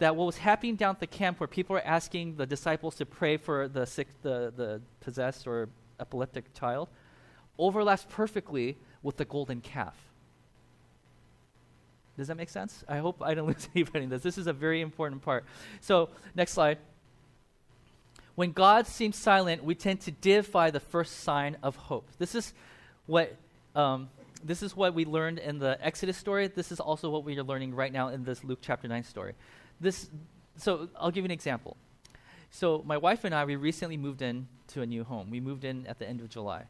[0.00, 3.06] that what was happening down at the camp where people were asking the disciples to
[3.06, 5.68] pray for the sick, the, the possessed or
[6.00, 6.88] epileptic child,
[7.58, 9.94] overlaps perfectly with the golden calf.
[12.16, 12.82] Does that make sense?
[12.88, 14.22] I hope I didn't lose anybody in this.
[14.22, 15.44] This is a very important part.
[15.80, 16.78] So, next slide.
[18.36, 22.08] When God seems silent, we tend to deify the first sign of hope.
[22.18, 22.54] This is
[23.04, 23.36] what
[23.74, 24.08] um,
[24.42, 26.46] this is what we learned in the Exodus story.
[26.48, 29.34] This is also what we are learning right now in this Luke chapter nine story.
[29.80, 30.08] This,
[30.56, 31.76] so I'll give you an example.
[32.50, 35.30] So my wife and I, we recently moved in to a new home.
[35.30, 36.64] We moved in at the end of July,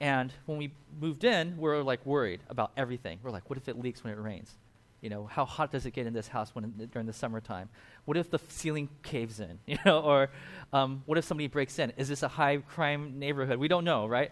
[0.00, 3.18] and when we moved in, we are like worried about everything.
[3.22, 4.54] We're like, what if it leaks when it rains?
[5.00, 7.68] You know, how hot does it get in this house when in, during the summertime?
[8.04, 9.58] What if the ceiling caves in?
[9.66, 10.30] You know, or
[10.72, 11.92] um, what if somebody breaks in?
[11.96, 13.58] Is this a high crime neighborhood?
[13.58, 14.30] We don't know, right?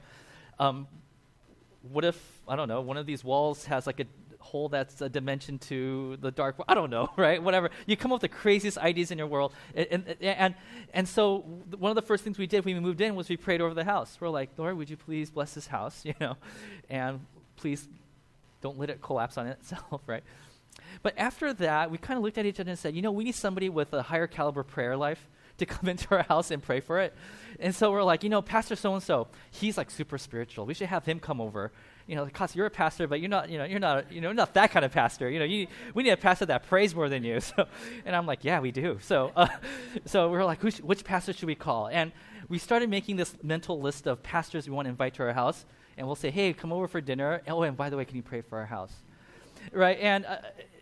[0.58, 0.86] Um,
[1.82, 2.80] what if I don't know?
[2.80, 4.04] One of these walls has like a
[4.48, 6.56] hole that's a dimension to the dark.
[6.66, 7.42] I don't know, right?
[7.42, 7.70] Whatever.
[7.86, 10.54] You come up with the craziest ideas in your world, and and and,
[10.92, 11.38] and so
[11.78, 13.74] one of the first things we did when we moved in was we prayed over
[13.74, 14.16] the house.
[14.20, 16.04] We're like, Lord, would you please bless this house?
[16.08, 16.36] You know,
[16.88, 17.20] and
[17.56, 17.86] please
[18.62, 20.24] don't let it collapse on itself, right?
[21.02, 23.24] But after that, we kind of looked at each other and said, you know, we
[23.24, 26.80] need somebody with a higher caliber prayer life to come into our house and pray
[26.80, 27.14] for it.
[27.60, 30.66] And so we're like, you know, Pastor so and so, he's like super spiritual.
[30.66, 31.72] We should have him come over.
[32.08, 34.32] You know, because you're a pastor, but you're not, you know, you're not, you know,
[34.32, 35.28] not that kind of pastor.
[35.28, 37.38] You know, you, we need a pastor that prays more than you.
[37.48, 37.66] So,
[38.04, 38.98] and I'm like, yeah, we do.
[39.02, 39.46] So, uh,
[40.06, 41.88] so we're like, sh- which pastor should we call?
[41.88, 42.12] And
[42.48, 45.66] we started making this mental list of pastors we want to invite to our house,
[45.96, 47.42] and we'll say, hey, come over for dinner.
[47.46, 48.92] Oh, and by the way, can you pray for our house?
[49.72, 49.98] Right?
[50.00, 50.38] And uh,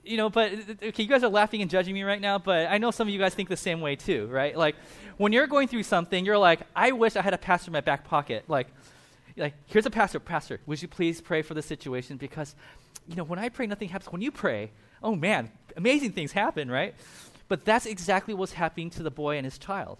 [0.06, 2.78] you know, but okay, you guys are laughing and judging me right now, but I
[2.78, 4.56] know some of you guys think the same way too, right?
[4.56, 4.76] Like
[5.16, 7.80] when you're going through something, you're like, I wish I had a pastor in my
[7.80, 8.44] back pocket.
[8.48, 8.68] Like,
[9.36, 12.16] like here's a pastor, pastor, would you please pray for the situation?
[12.16, 12.54] Because,
[13.06, 14.12] you know, when I pray, nothing happens.
[14.12, 14.70] When you pray,
[15.02, 16.94] oh man, amazing things happen, right?
[17.48, 19.98] But that's exactly what's happening to the boy and his child.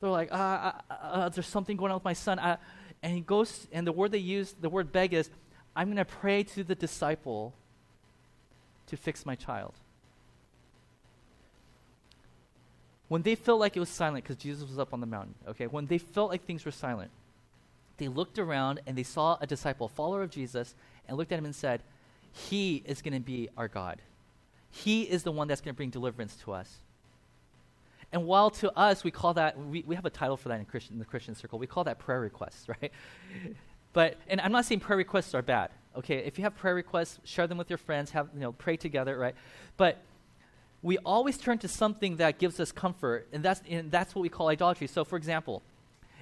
[0.00, 2.38] They're like, uh, uh, uh, there's something going on with my son.
[2.38, 2.56] Uh,
[3.02, 5.30] and he goes, and the word they use, the word beg is,
[5.74, 7.54] I'm going to pray to the disciple
[8.88, 9.74] to fix my child.
[13.08, 15.66] When they felt like it was silent, because Jesus was up on the mountain, okay,
[15.66, 17.10] when they felt like things were silent,
[17.98, 20.74] they looked around and they saw a disciple, a follower of Jesus,
[21.06, 21.82] and looked at him and said,
[22.32, 24.00] He is going to be our God.
[24.70, 26.78] He is the one that's going to bring deliverance to us.
[28.12, 30.64] And while to us, we call that, we, we have a title for that in,
[30.64, 32.92] Christian, in the Christian circle, we call that prayer requests, right?
[33.92, 35.70] But, and I'm not saying prayer requests are bad.
[35.96, 38.76] Okay, if you have prayer requests, share them with your friends, have, you know, pray
[38.76, 39.34] together, right?
[39.76, 39.98] But
[40.82, 44.28] we always turn to something that gives us comfort, and that's, and that's what we
[44.28, 44.86] call idolatry.
[44.86, 45.62] So, for example,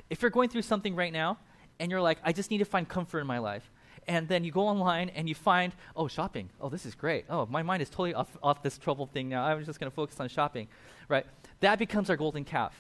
[0.09, 1.39] if you're going through something right now,
[1.79, 3.71] and you're like, I just need to find comfort in my life,
[4.09, 6.51] and then you go online and you find, oh, shopping.
[6.61, 7.25] Oh, this is great.
[7.29, 9.45] Oh, my mind is totally off, off this troubled thing now.
[9.45, 10.69] I'm just going to focus on shopping,
[11.09, 11.27] right?
[11.61, 12.75] That becomes our golden calf,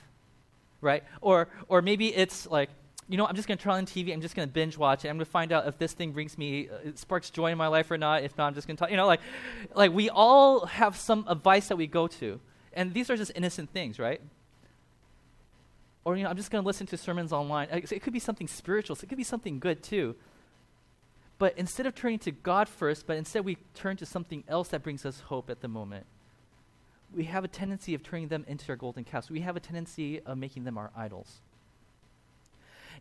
[0.80, 1.02] right?
[1.20, 2.70] Or, or maybe it's like,
[3.08, 4.12] you know, I'm just going to turn on TV.
[4.12, 5.08] I'm just going to binge watch it.
[5.08, 7.68] I'm going to find out if this thing brings me, uh, sparks joy in my
[7.68, 8.22] life or not.
[8.24, 8.90] If not, I'm just going to talk.
[8.90, 9.20] You know, like,
[9.74, 12.40] like we all have some advice that we go to,
[12.72, 14.20] and these are just innocent things, right?
[16.06, 17.66] Or you know, I'm just going to listen to sermons online.
[17.72, 18.94] It could be something spiritual.
[18.94, 20.14] So it could be something good too.
[21.36, 24.84] But instead of turning to God first, but instead we turn to something else that
[24.84, 26.06] brings us hope at the moment.
[27.12, 29.30] We have a tendency of turning them into our golden calves.
[29.30, 31.40] We have a tendency of making them our idols.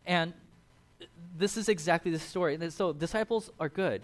[0.03, 0.33] And
[1.37, 2.57] this is exactly the story.
[2.71, 4.01] So disciples are good.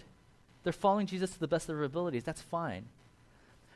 [0.62, 2.22] They're following Jesus to the best of their abilities.
[2.22, 2.84] That's fine.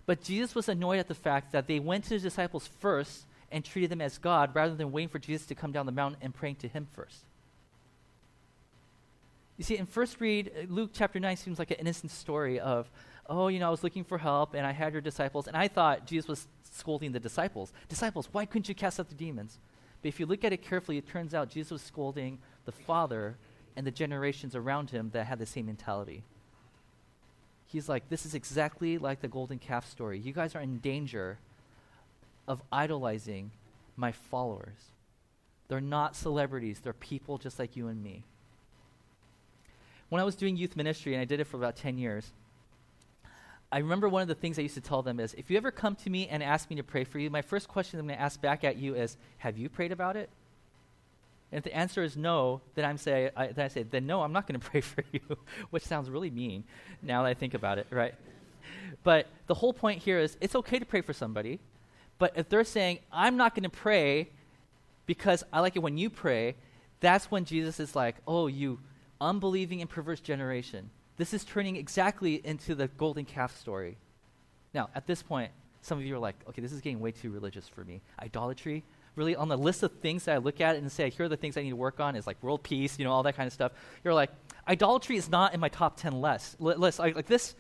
[0.07, 3.65] But Jesus was annoyed at the fact that they went to the disciples first and
[3.65, 6.35] treated them as God rather than waiting for Jesus to come down the mountain and
[6.35, 7.25] praying to him first.
[9.57, 12.91] You see, in first read, uh, Luke chapter 9 seems like an innocent story of,
[13.29, 15.47] oh, you know, I was looking for help and I had your disciples.
[15.47, 17.73] And I thought Jesus was scolding the disciples.
[17.89, 19.59] Disciples, why couldn't you cast out the demons?
[20.03, 23.37] But if you look at it carefully, it turns out Jesus was scolding the Father
[23.77, 26.23] and the generations around him that had the same mentality.
[27.67, 30.19] He's like, this is exactly like the golden calf story.
[30.19, 31.39] You guys are in danger
[32.47, 33.51] of idolizing
[33.97, 34.91] my followers.
[35.69, 38.25] They're not celebrities, they're people just like you and me.
[40.09, 42.33] When I was doing youth ministry, and I did it for about 10 years,
[43.73, 45.73] I remember one of the things I used to tell them is if you ever
[45.73, 48.17] come to me and ask me to pray for you, my first question I'm going
[48.17, 50.31] to ask back at you is Have you prayed about it?
[51.51, 54.23] And if the answer is no, then, I'm say, I, then I say, Then no,
[54.23, 55.21] I'm not going to pray for you,
[55.71, 56.65] which sounds really mean
[57.03, 58.15] now that I think about it, right?
[59.03, 61.59] But the whole point here is it's okay to pray for somebody,
[62.19, 64.31] but if they're saying, I'm not going to pray
[65.07, 66.57] because I like it when you pray,
[67.01, 68.79] that's when Jesus is like, Oh, you
[69.21, 70.91] unbelieving and perverse generation.
[71.17, 73.97] This is turning exactly into the golden calf story.
[74.75, 75.51] Now, at this point,
[75.81, 78.03] some of you are like, okay, this is getting way too religious for me.
[78.21, 81.29] Idolatry, really, on the list of things that I look at and say, here are
[81.29, 83.37] the things I need to work on, is like world peace, you know, all that
[83.37, 83.73] kind of stuff.
[84.05, 84.31] You're like,
[84.69, 86.61] idolatry is not in my top 10 list.
[86.61, 86.99] list.
[86.99, 87.55] Like, like this,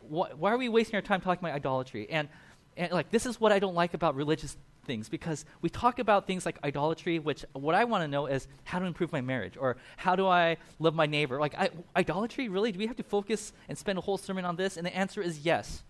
[0.00, 2.08] wh- why are we wasting our time talking about idolatry?
[2.10, 2.28] And,
[2.76, 6.26] and like, this is what I don't like about religious things because we talk about
[6.26, 9.56] things like idolatry, which what I want to know is how to improve my marriage
[9.56, 11.38] or how do I love my neighbor.
[11.38, 12.72] Like, I, idolatry, really?
[12.72, 14.76] Do we have to focus and spend a whole sermon on this?
[14.76, 15.82] And the answer is yes.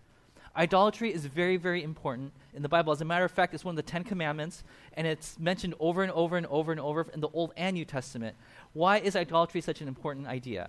[0.55, 2.93] Idolatry is very, very important in the Bible.
[2.93, 4.65] As a matter of fact, it's one of the Ten Commandments,
[4.95, 7.87] and it's mentioned over and over and over and over in the Old and New
[7.87, 8.37] Testament.
[8.75, 10.69] Why is idolatry such an important idea?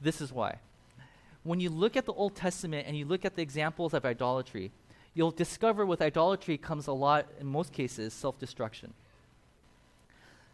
[0.00, 0.58] This is why.
[1.46, 4.72] When you look at the Old Testament and you look at the examples of idolatry,
[5.14, 8.92] you'll discover with idolatry comes a lot, in most cases, self destruction.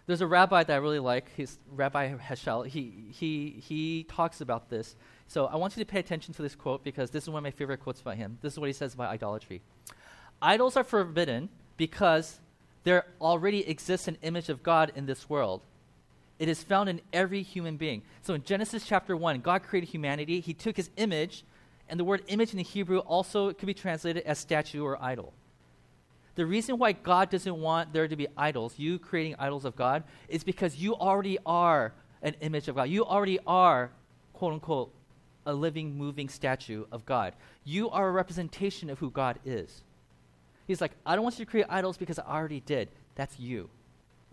[0.07, 2.67] There's a rabbi that I really like, he's Rabbi Heschel.
[2.67, 4.95] He, he, he talks about this.
[5.29, 7.45] So I want you to pay attention to this quote because this is one of
[7.45, 8.37] my favorite quotes by him.
[8.43, 9.63] This is what he says about idolatry.
[10.43, 12.41] Idols are forbidden because
[12.85, 15.63] there already exists an image of God in this world.
[16.39, 18.03] It is found in every human being.
[18.23, 20.41] So in Genesis chapter 1, God created humanity.
[20.41, 21.45] He took his image
[21.93, 25.35] and the word image in the Hebrew also could be translated as statue or idol.
[26.37, 30.03] The reason why God doesn't want there to be idols, you creating idols of God,
[30.29, 31.93] is because you already are
[32.23, 32.85] an image of God.
[32.85, 33.91] You already are,
[34.33, 34.91] quote unquote,
[35.45, 37.35] a living, moving statue of God.
[37.65, 39.83] You are a representation of who God is.
[40.67, 42.89] He's like, I don't want you to create idols because I already did.
[43.17, 43.69] That's you.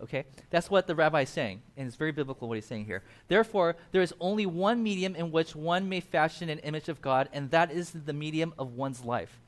[0.02, 0.24] Okay?
[0.50, 3.02] That's what the rabbi is saying, and it's very biblical what he's saying here.
[3.28, 7.28] Therefore, there is only one medium in which one may fashion an image of God,
[7.32, 9.38] and that is the medium of one's life.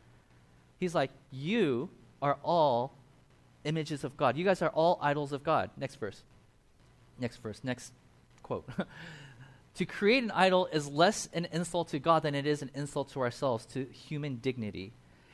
[0.78, 2.92] He's like, You are all
[3.64, 4.36] images of God.
[4.36, 5.70] You guys are all idols of God.
[5.76, 6.22] Next verse.
[7.18, 7.60] Next verse.
[7.62, 7.92] Next
[8.42, 8.68] quote.
[9.76, 13.10] to create an idol is less an insult to God than it is an insult
[13.12, 14.92] to ourselves, to human dignity.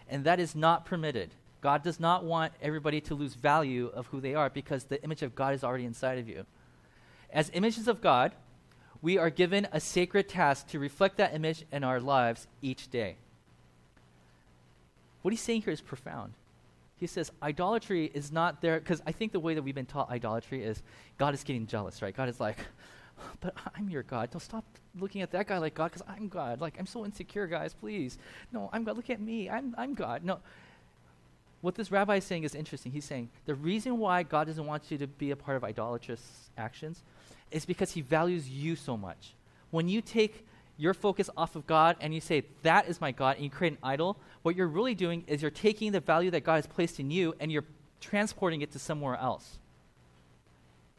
[0.09, 1.31] And that is not permitted.
[1.61, 5.23] God does not want everybody to lose value of who they are because the image
[5.23, 6.47] of God is already inside of you.
[7.31, 8.33] As images of God,
[9.03, 13.16] we are given a sacred task to reflect that image in our lives each day.
[15.23, 16.35] What he's saying here is profound.
[16.97, 20.11] He says idolatry is not there because I think the way that we've been taught
[20.11, 20.83] idolatry is
[21.16, 22.16] God is getting jealous, right?
[22.16, 22.59] God is like,
[23.21, 24.31] oh, but I'm your God.
[24.31, 24.64] Don't stop
[24.99, 26.61] looking at that guy like God because I'm God.
[26.61, 27.73] Like I'm so insecure, guys.
[27.73, 28.18] Please,
[28.53, 28.97] no, I'm God.
[28.97, 29.49] Look at me.
[29.49, 30.25] I'm I'm God.
[30.25, 30.40] No,
[31.61, 32.92] what this rabbi is saying is interesting.
[32.92, 36.51] He's saying the reason why God doesn't want you to be a part of idolatrous
[36.57, 37.03] actions
[37.51, 39.35] is because he values you so much.
[39.71, 43.37] When you take your focus off of God and you say, That is my God,
[43.37, 46.44] and you create an idol, what you're really doing is you're taking the value that
[46.44, 47.64] God has placed in you and you're
[48.01, 49.59] transporting it to somewhere else.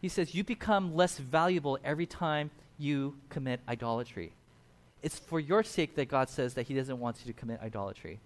[0.01, 4.33] He says, You become less valuable every time you commit idolatry.
[5.01, 8.19] It's for your sake that God says that He doesn't want you to commit idolatry.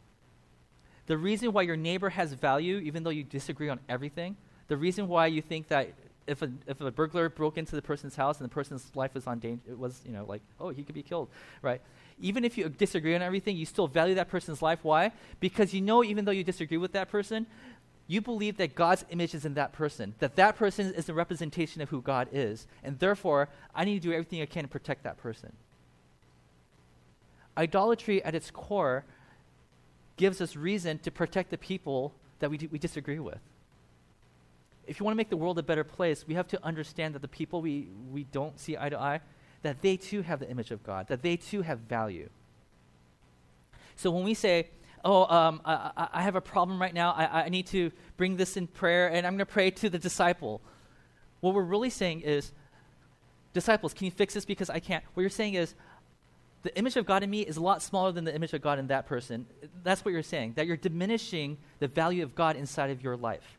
[1.08, 4.38] The reason why your neighbor has value, even though you disagree on everything,
[4.68, 5.94] the reason why you think that
[6.26, 9.28] if a, if a burglar broke into the person's house and the person's life was
[9.28, 11.28] on danger, it was, you know, like, oh, he could be killed,
[11.62, 11.82] right?
[12.22, 14.80] Even if you disagree on everything, you still value that person's life.
[14.84, 15.12] Why?
[15.39, 17.46] Because you know, even though you disagree with that person,
[18.08, 21.82] you believe that God's image is in that person, that that person is a representation
[21.82, 25.04] of who God is, and therefore, I need to do everything I can to protect
[25.04, 25.54] that person.
[27.58, 29.06] Idolatry at its core
[30.17, 33.39] gives us reason to protect the people that we, d- we disagree with.
[34.86, 37.21] If you want to make the world a better place, we have to understand that
[37.21, 39.21] the people we, we don't see eye to eye,
[39.62, 42.30] that they too have the image of God, that they too have value.
[43.95, 44.69] So when we say,
[45.06, 48.58] oh, um, I, I, have a problem right now, I, I need to bring this
[48.58, 50.62] in prayer, and I'm going to pray to the disciple,
[51.39, 52.52] what we're really saying is,
[53.54, 55.04] disciples, can you fix this because I can't?
[55.13, 55.76] What you're saying is,
[56.63, 58.80] the image of God in me is a lot smaller than the image of God
[58.80, 59.45] in that person.
[59.84, 63.58] That's what you're saying, that you're diminishing the value of God inside of your life.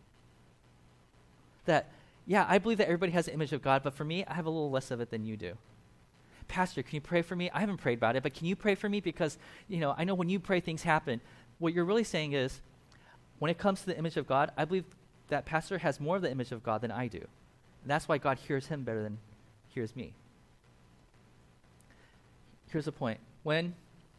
[1.67, 1.91] That,
[2.27, 4.47] yeah, I believe that everybody has an image of God, but for me, I have
[4.47, 5.53] a little less of it than you do.
[6.49, 7.51] Pastor, can you pray for me?
[7.51, 9.01] I haven't prayed about it, but can you pray for me?
[9.01, 9.39] Because,
[9.69, 11.21] you know, I know when you pray, things happen.
[11.59, 12.61] What you're really saying is,
[13.39, 14.85] when it comes to the image of God, I believe
[15.29, 17.19] that Pastor has more of the image of God than I do.
[17.19, 19.19] And that's why God hears him better than
[19.69, 20.13] hears me.
[22.75, 23.73] Here's the point when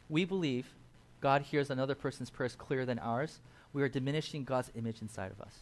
[0.08, 0.66] we believe
[1.20, 3.42] God hears another person's prayers clearer than ours,
[3.74, 5.54] we are diminishing God's image inside of us.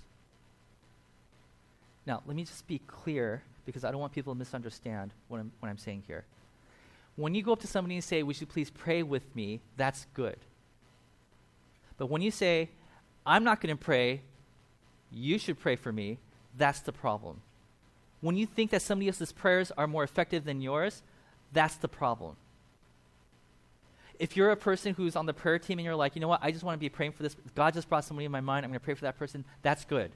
[2.06, 5.52] Now, let me just be clear because I don't want people to misunderstand what I'm,
[5.60, 6.26] what I'm saying here.
[7.16, 9.62] When you go up to somebody and say, Would you please pray with me?
[9.76, 10.38] That's good.
[11.98, 12.70] But when you say,
[13.26, 14.22] I'm not going to pray,
[15.12, 16.20] you should pray for me,
[16.56, 17.42] that's the problem.
[18.22, 21.02] When you think that somebody else's prayers are more effective than yours,
[21.52, 22.36] that's the problem.
[24.20, 26.40] If you're a person who's on the prayer team and you're like, you know what,
[26.44, 28.66] I just want to be praying for this, God just brought somebody in my mind,
[28.66, 30.12] I'm going to pray for that person, that's good.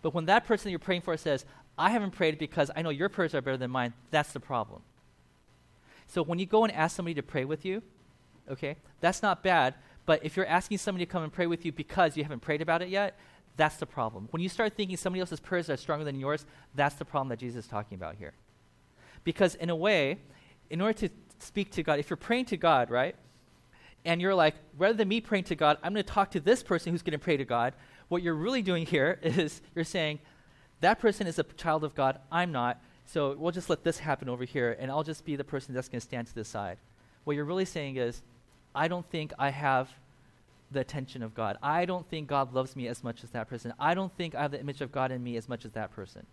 [0.00, 1.44] But when that person you're praying for says,
[1.76, 4.82] I haven't prayed because I know your prayers are better than mine, that's the problem.
[6.06, 7.82] So when you go and ask somebody to pray with you,
[8.50, 9.74] okay, that's not bad.
[10.06, 12.62] But if you're asking somebody to come and pray with you because you haven't prayed
[12.62, 13.18] about it yet,
[13.56, 14.28] that's the problem.
[14.30, 17.38] When you start thinking somebody else's prayers are stronger than yours, that's the problem that
[17.38, 18.32] Jesus is talking about here.
[19.24, 20.18] Because in a way,
[20.70, 23.16] in order to speak to God, if you're praying to God, right,
[24.04, 26.62] and you're like, rather than me praying to God, I'm going to talk to this
[26.62, 27.74] person who's going to pray to God,
[28.08, 30.20] what you're really doing here is you're saying,
[30.80, 32.80] that person is a child of God, I'm not.
[33.06, 35.88] So we'll just let this happen over here, and I'll just be the person that's
[35.88, 36.78] going to stand to the side.
[37.24, 38.22] What you're really saying is,
[38.74, 39.90] I don't think I have
[40.70, 41.56] the attention of God.
[41.62, 43.72] I don't think God loves me as much as that person.
[43.78, 45.90] I don't think I have the image of God in me as much as that
[45.92, 46.26] person.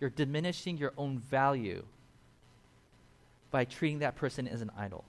[0.00, 1.84] You're diminishing your own value
[3.52, 5.04] by treating that person as an idol.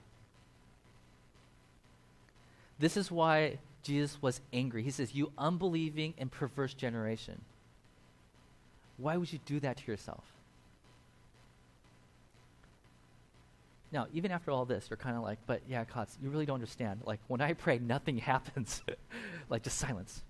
[2.78, 4.84] This is why Jesus was angry.
[4.84, 7.40] He says, You unbelieving and perverse generation.
[8.96, 10.24] Why would you do that to yourself?
[13.90, 16.54] Now, even after all this, you're kind of like, but yeah, Kotz, you really don't
[16.54, 17.00] understand.
[17.04, 18.82] Like, when I pray, nothing happens.
[19.48, 20.22] like, just silence.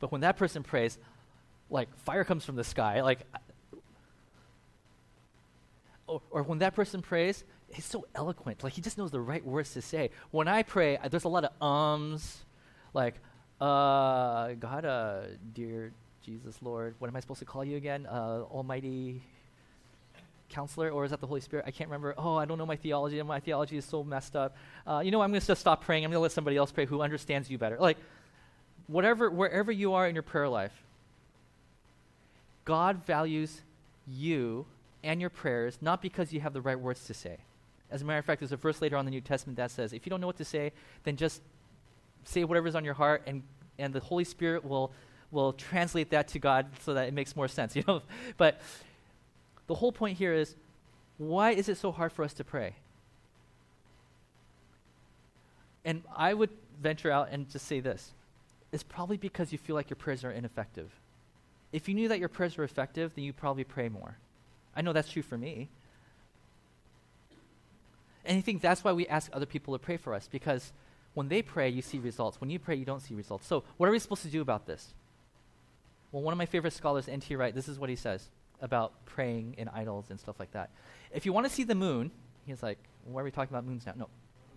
[0.00, 0.98] But when that person prays,
[1.70, 3.02] like, fire comes from the sky.
[3.02, 3.20] Like,
[6.06, 8.62] or, or when that person prays, he's so eloquent.
[8.62, 10.10] Like, he just knows the right words to say.
[10.30, 12.44] When I pray, there's a lot of ums,
[12.92, 13.14] like,
[13.60, 15.20] uh, God, uh,
[15.54, 15.92] dear
[16.24, 18.06] Jesus, Lord, what am I supposed to call you again?
[18.06, 19.22] Uh, Almighty
[20.50, 21.64] counselor, or is that the Holy Spirit?
[21.66, 22.14] I can't remember.
[22.16, 24.56] Oh, I don't know my theology, my theology is so messed up.
[24.86, 26.04] Uh, you know, I'm going to just stop praying.
[26.04, 27.76] I'm going to let somebody else pray who understands you better.
[27.78, 27.98] Like,
[28.86, 30.72] whatever, wherever you are in your prayer life,
[32.64, 33.62] God values
[34.06, 34.66] you
[35.04, 37.36] and your prayers not because you have the right words to say.
[37.90, 39.70] As a matter of fact, there's a verse later on in the New Testament that
[39.70, 40.72] says, if you don't know what to say,
[41.04, 41.42] then just
[42.24, 43.42] say whatever's on your heart, and,
[43.78, 44.90] and the Holy Spirit will,
[45.30, 47.76] will translate that to God so that it makes more sense.
[47.76, 48.02] You know,
[48.36, 48.60] but
[49.66, 50.56] the whole point here is
[51.18, 52.74] why is it so hard for us to pray?
[55.84, 56.50] And I would
[56.82, 58.12] venture out and just say this
[58.72, 60.90] it's probably because you feel like your prayers are ineffective.
[61.72, 64.16] If you knew that your prayers were effective, then you'd probably pray more.
[64.76, 65.68] I know that's true for me.
[68.24, 70.72] And I think that's why we ask other people to pray for us, because
[71.12, 72.40] when they pray, you see results.
[72.40, 73.46] When you pray, you don't see results.
[73.46, 74.94] So, what are we supposed to do about this?
[76.10, 77.34] Well, one of my favorite scholars, N.T.
[77.36, 78.28] Wright, this is what he says
[78.60, 80.70] about praying in idols and stuff like that.
[81.12, 82.10] If you want to see the moon,
[82.46, 83.94] he's like, why are we talking about moons now?
[83.96, 84.08] No,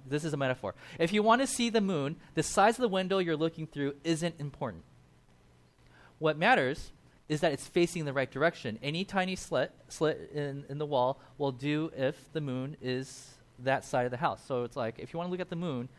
[0.08, 0.75] this is a metaphor.
[0.99, 3.95] If you want to see the moon, the size of the window you're looking through
[4.03, 4.84] isn't important.
[6.19, 6.91] What matters
[7.29, 8.79] is that it's facing the right direction.
[8.81, 13.83] Any tiny slit, slit in, in the wall will do if the moon is that
[13.83, 14.41] side of the house.
[14.45, 15.89] So it's like, if you want to look at the moon,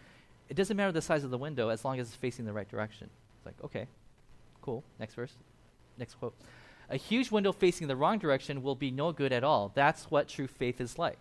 [0.48, 2.68] it doesn't matter the size of the window as long as it's facing the right
[2.68, 3.10] direction.
[3.36, 3.86] It's like, okay,
[4.62, 4.82] cool.
[4.98, 5.32] Next verse.
[5.98, 6.34] Next quote.
[6.88, 9.70] A huge window facing the wrong direction will be no good at all.
[9.74, 11.18] That's what true faith is like.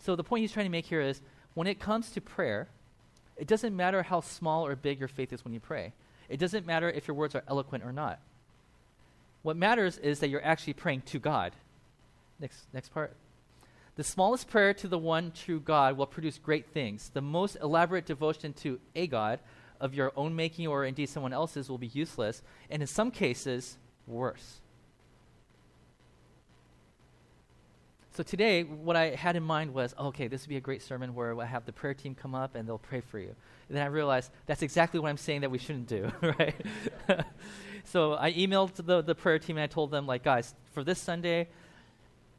[0.00, 1.20] So the point he's trying to make here is
[1.54, 2.68] when it comes to prayer,
[3.36, 5.92] it doesn't matter how small or big your faith is when you pray.
[6.28, 8.18] It doesn't matter if your words are eloquent or not.
[9.42, 11.52] What matters is that you're actually praying to God.
[12.40, 13.16] Next, next part.
[13.96, 17.10] The smallest prayer to the one true God will produce great things.
[17.12, 19.40] The most elaborate devotion to a God
[19.80, 23.76] of your own making or indeed someone else's will be useless, and in some cases,
[24.06, 24.60] worse.
[28.18, 31.14] So today, what I had in mind was, okay, this would be a great sermon
[31.14, 33.28] where I have the prayer team come up and they'll pray for you.
[33.68, 36.56] And then I realized that's exactly what I'm saying that we shouldn't do, right?
[37.84, 40.98] so I emailed the, the prayer team and I told them, like, guys, for this
[40.98, 41.46] Sunday,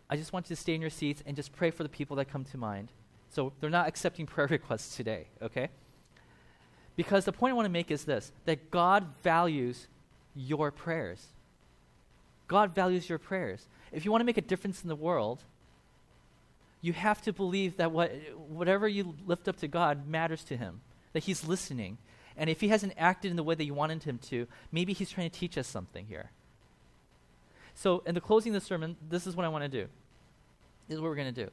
[0.09, 2.17] I just want you to stay in your seats and just pray for the people
[2.17, 2.89] that come to mind.
[3.29, 5.69] So they're not accepting prayer requests today, okay?
[6.97, 9.87] Because the point I want to make is this that God values
[10.35, 11.27] your prayers.
[12.49, 13.69] God values your prayers.
[13.93, 15.45] If you want to make a difference in the world,
[16.81, 20.81] you have to believe that what, whatever you lift up to God matters to Him,
[21.13, 21.97] that He's listening.
[22.37, 25.09] And if He hasn't acted in the way that you wanted Him to, maybe He's
[25.09, 26.31] trying to teach us something here.
[27.75, 29.87] So, in the closing of the sermon, this is what I want to do.
[30.87, 31.51] This is what we're going to do.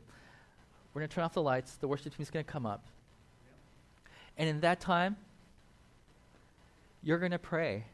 [0.95, 1.75] We're going to turn off the lights.
[1.75, 2.85] The worship team is going to come up.
[4.39, 5.17] And in that time,
[7.03, 7.85] you're going to pray.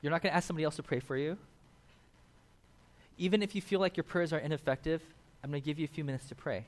[0.00, 1.38] You're not going to ask somebody else to pray for you.
[3.18, 5.02] Even if you feel like your prayers are ineffective,
[5.42, 6.66] I'm going to give you a few minutes to pray.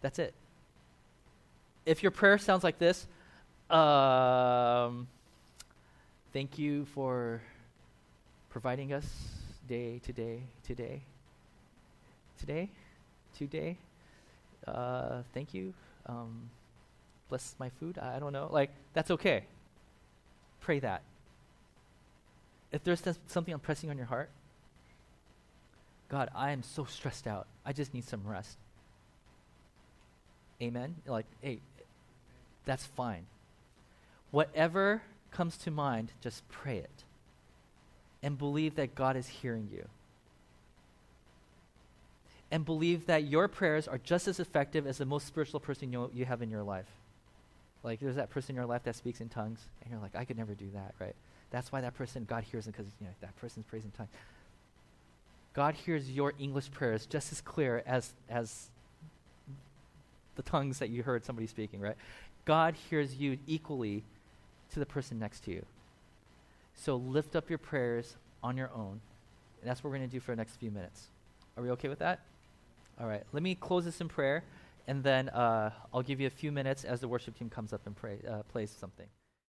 [0.00, 0.34] That's it.
[1.86, 3.06] If your prayer sounds like this,
[3.70, 5.06] um,
[6.32, 7.40] thank you for
[8.50, 9.06] providing us
[9.68, 11.02] day to day, today,
[12.38, 12.70] today,
[13.36, 13.76] today.
[14.66, 15.72] Uh, thank you.
[16.06, 16.50] Um,
[17.28, 17.98] bless my food.
[17.98, 18.48] I, I don't know.
[18.50, 19.44] Like, that's okay.
[20.60, 21.02] Pray that.
[22.72, 24.30] If there's something I'm pressing on your heart,
[26.08, 27.46] God, I am so stressed out.
[27.64, 28.56] I just need some rest.
[30.62, 30.96] Amen?
[31.06, 31.58] Like, hey,
[32.64, 33.26] that's fine.
[34.30, 37.04] Whatever comes to mind, just pray it.
[38.22, 39.86] And believe that God is hearing you.
[42.50, 46.10] And believe that your prayers are just as effective as the most spiritual person you,
[46.14, 46.86] you have in your life.
[47.82, 50.24] Like, there's that person in your life that speaks in tongues, and you're like, I
[50.24, 51.14] could never do that, right?
[51.50, 54.08] That's why that person, God hears them because you know, that person's praising tongues.
[55.54, 58.68] God hears your English prayers just as clear as, as
[60.34, 61.96] the tongues that you heard somebody speaking, right?
[62.44, 64.02] God hears you equally
[64.72, 65.64] to the person next to you.
[66.74, 69.00] So lift up your prayers on your own.
[69.60, 71.06] And that's what we're going to do for the next few minutes.
[71.56, 72.20] Are we okay with that?
[73.00, 73.22] All right.
[73.32, 74.44] Let me close this in prayer,
[74.86, 77.80] and then uh, I'll give you a few minutes as the worship team comes up
[77.86, 79.06] and pray, uh, plays something.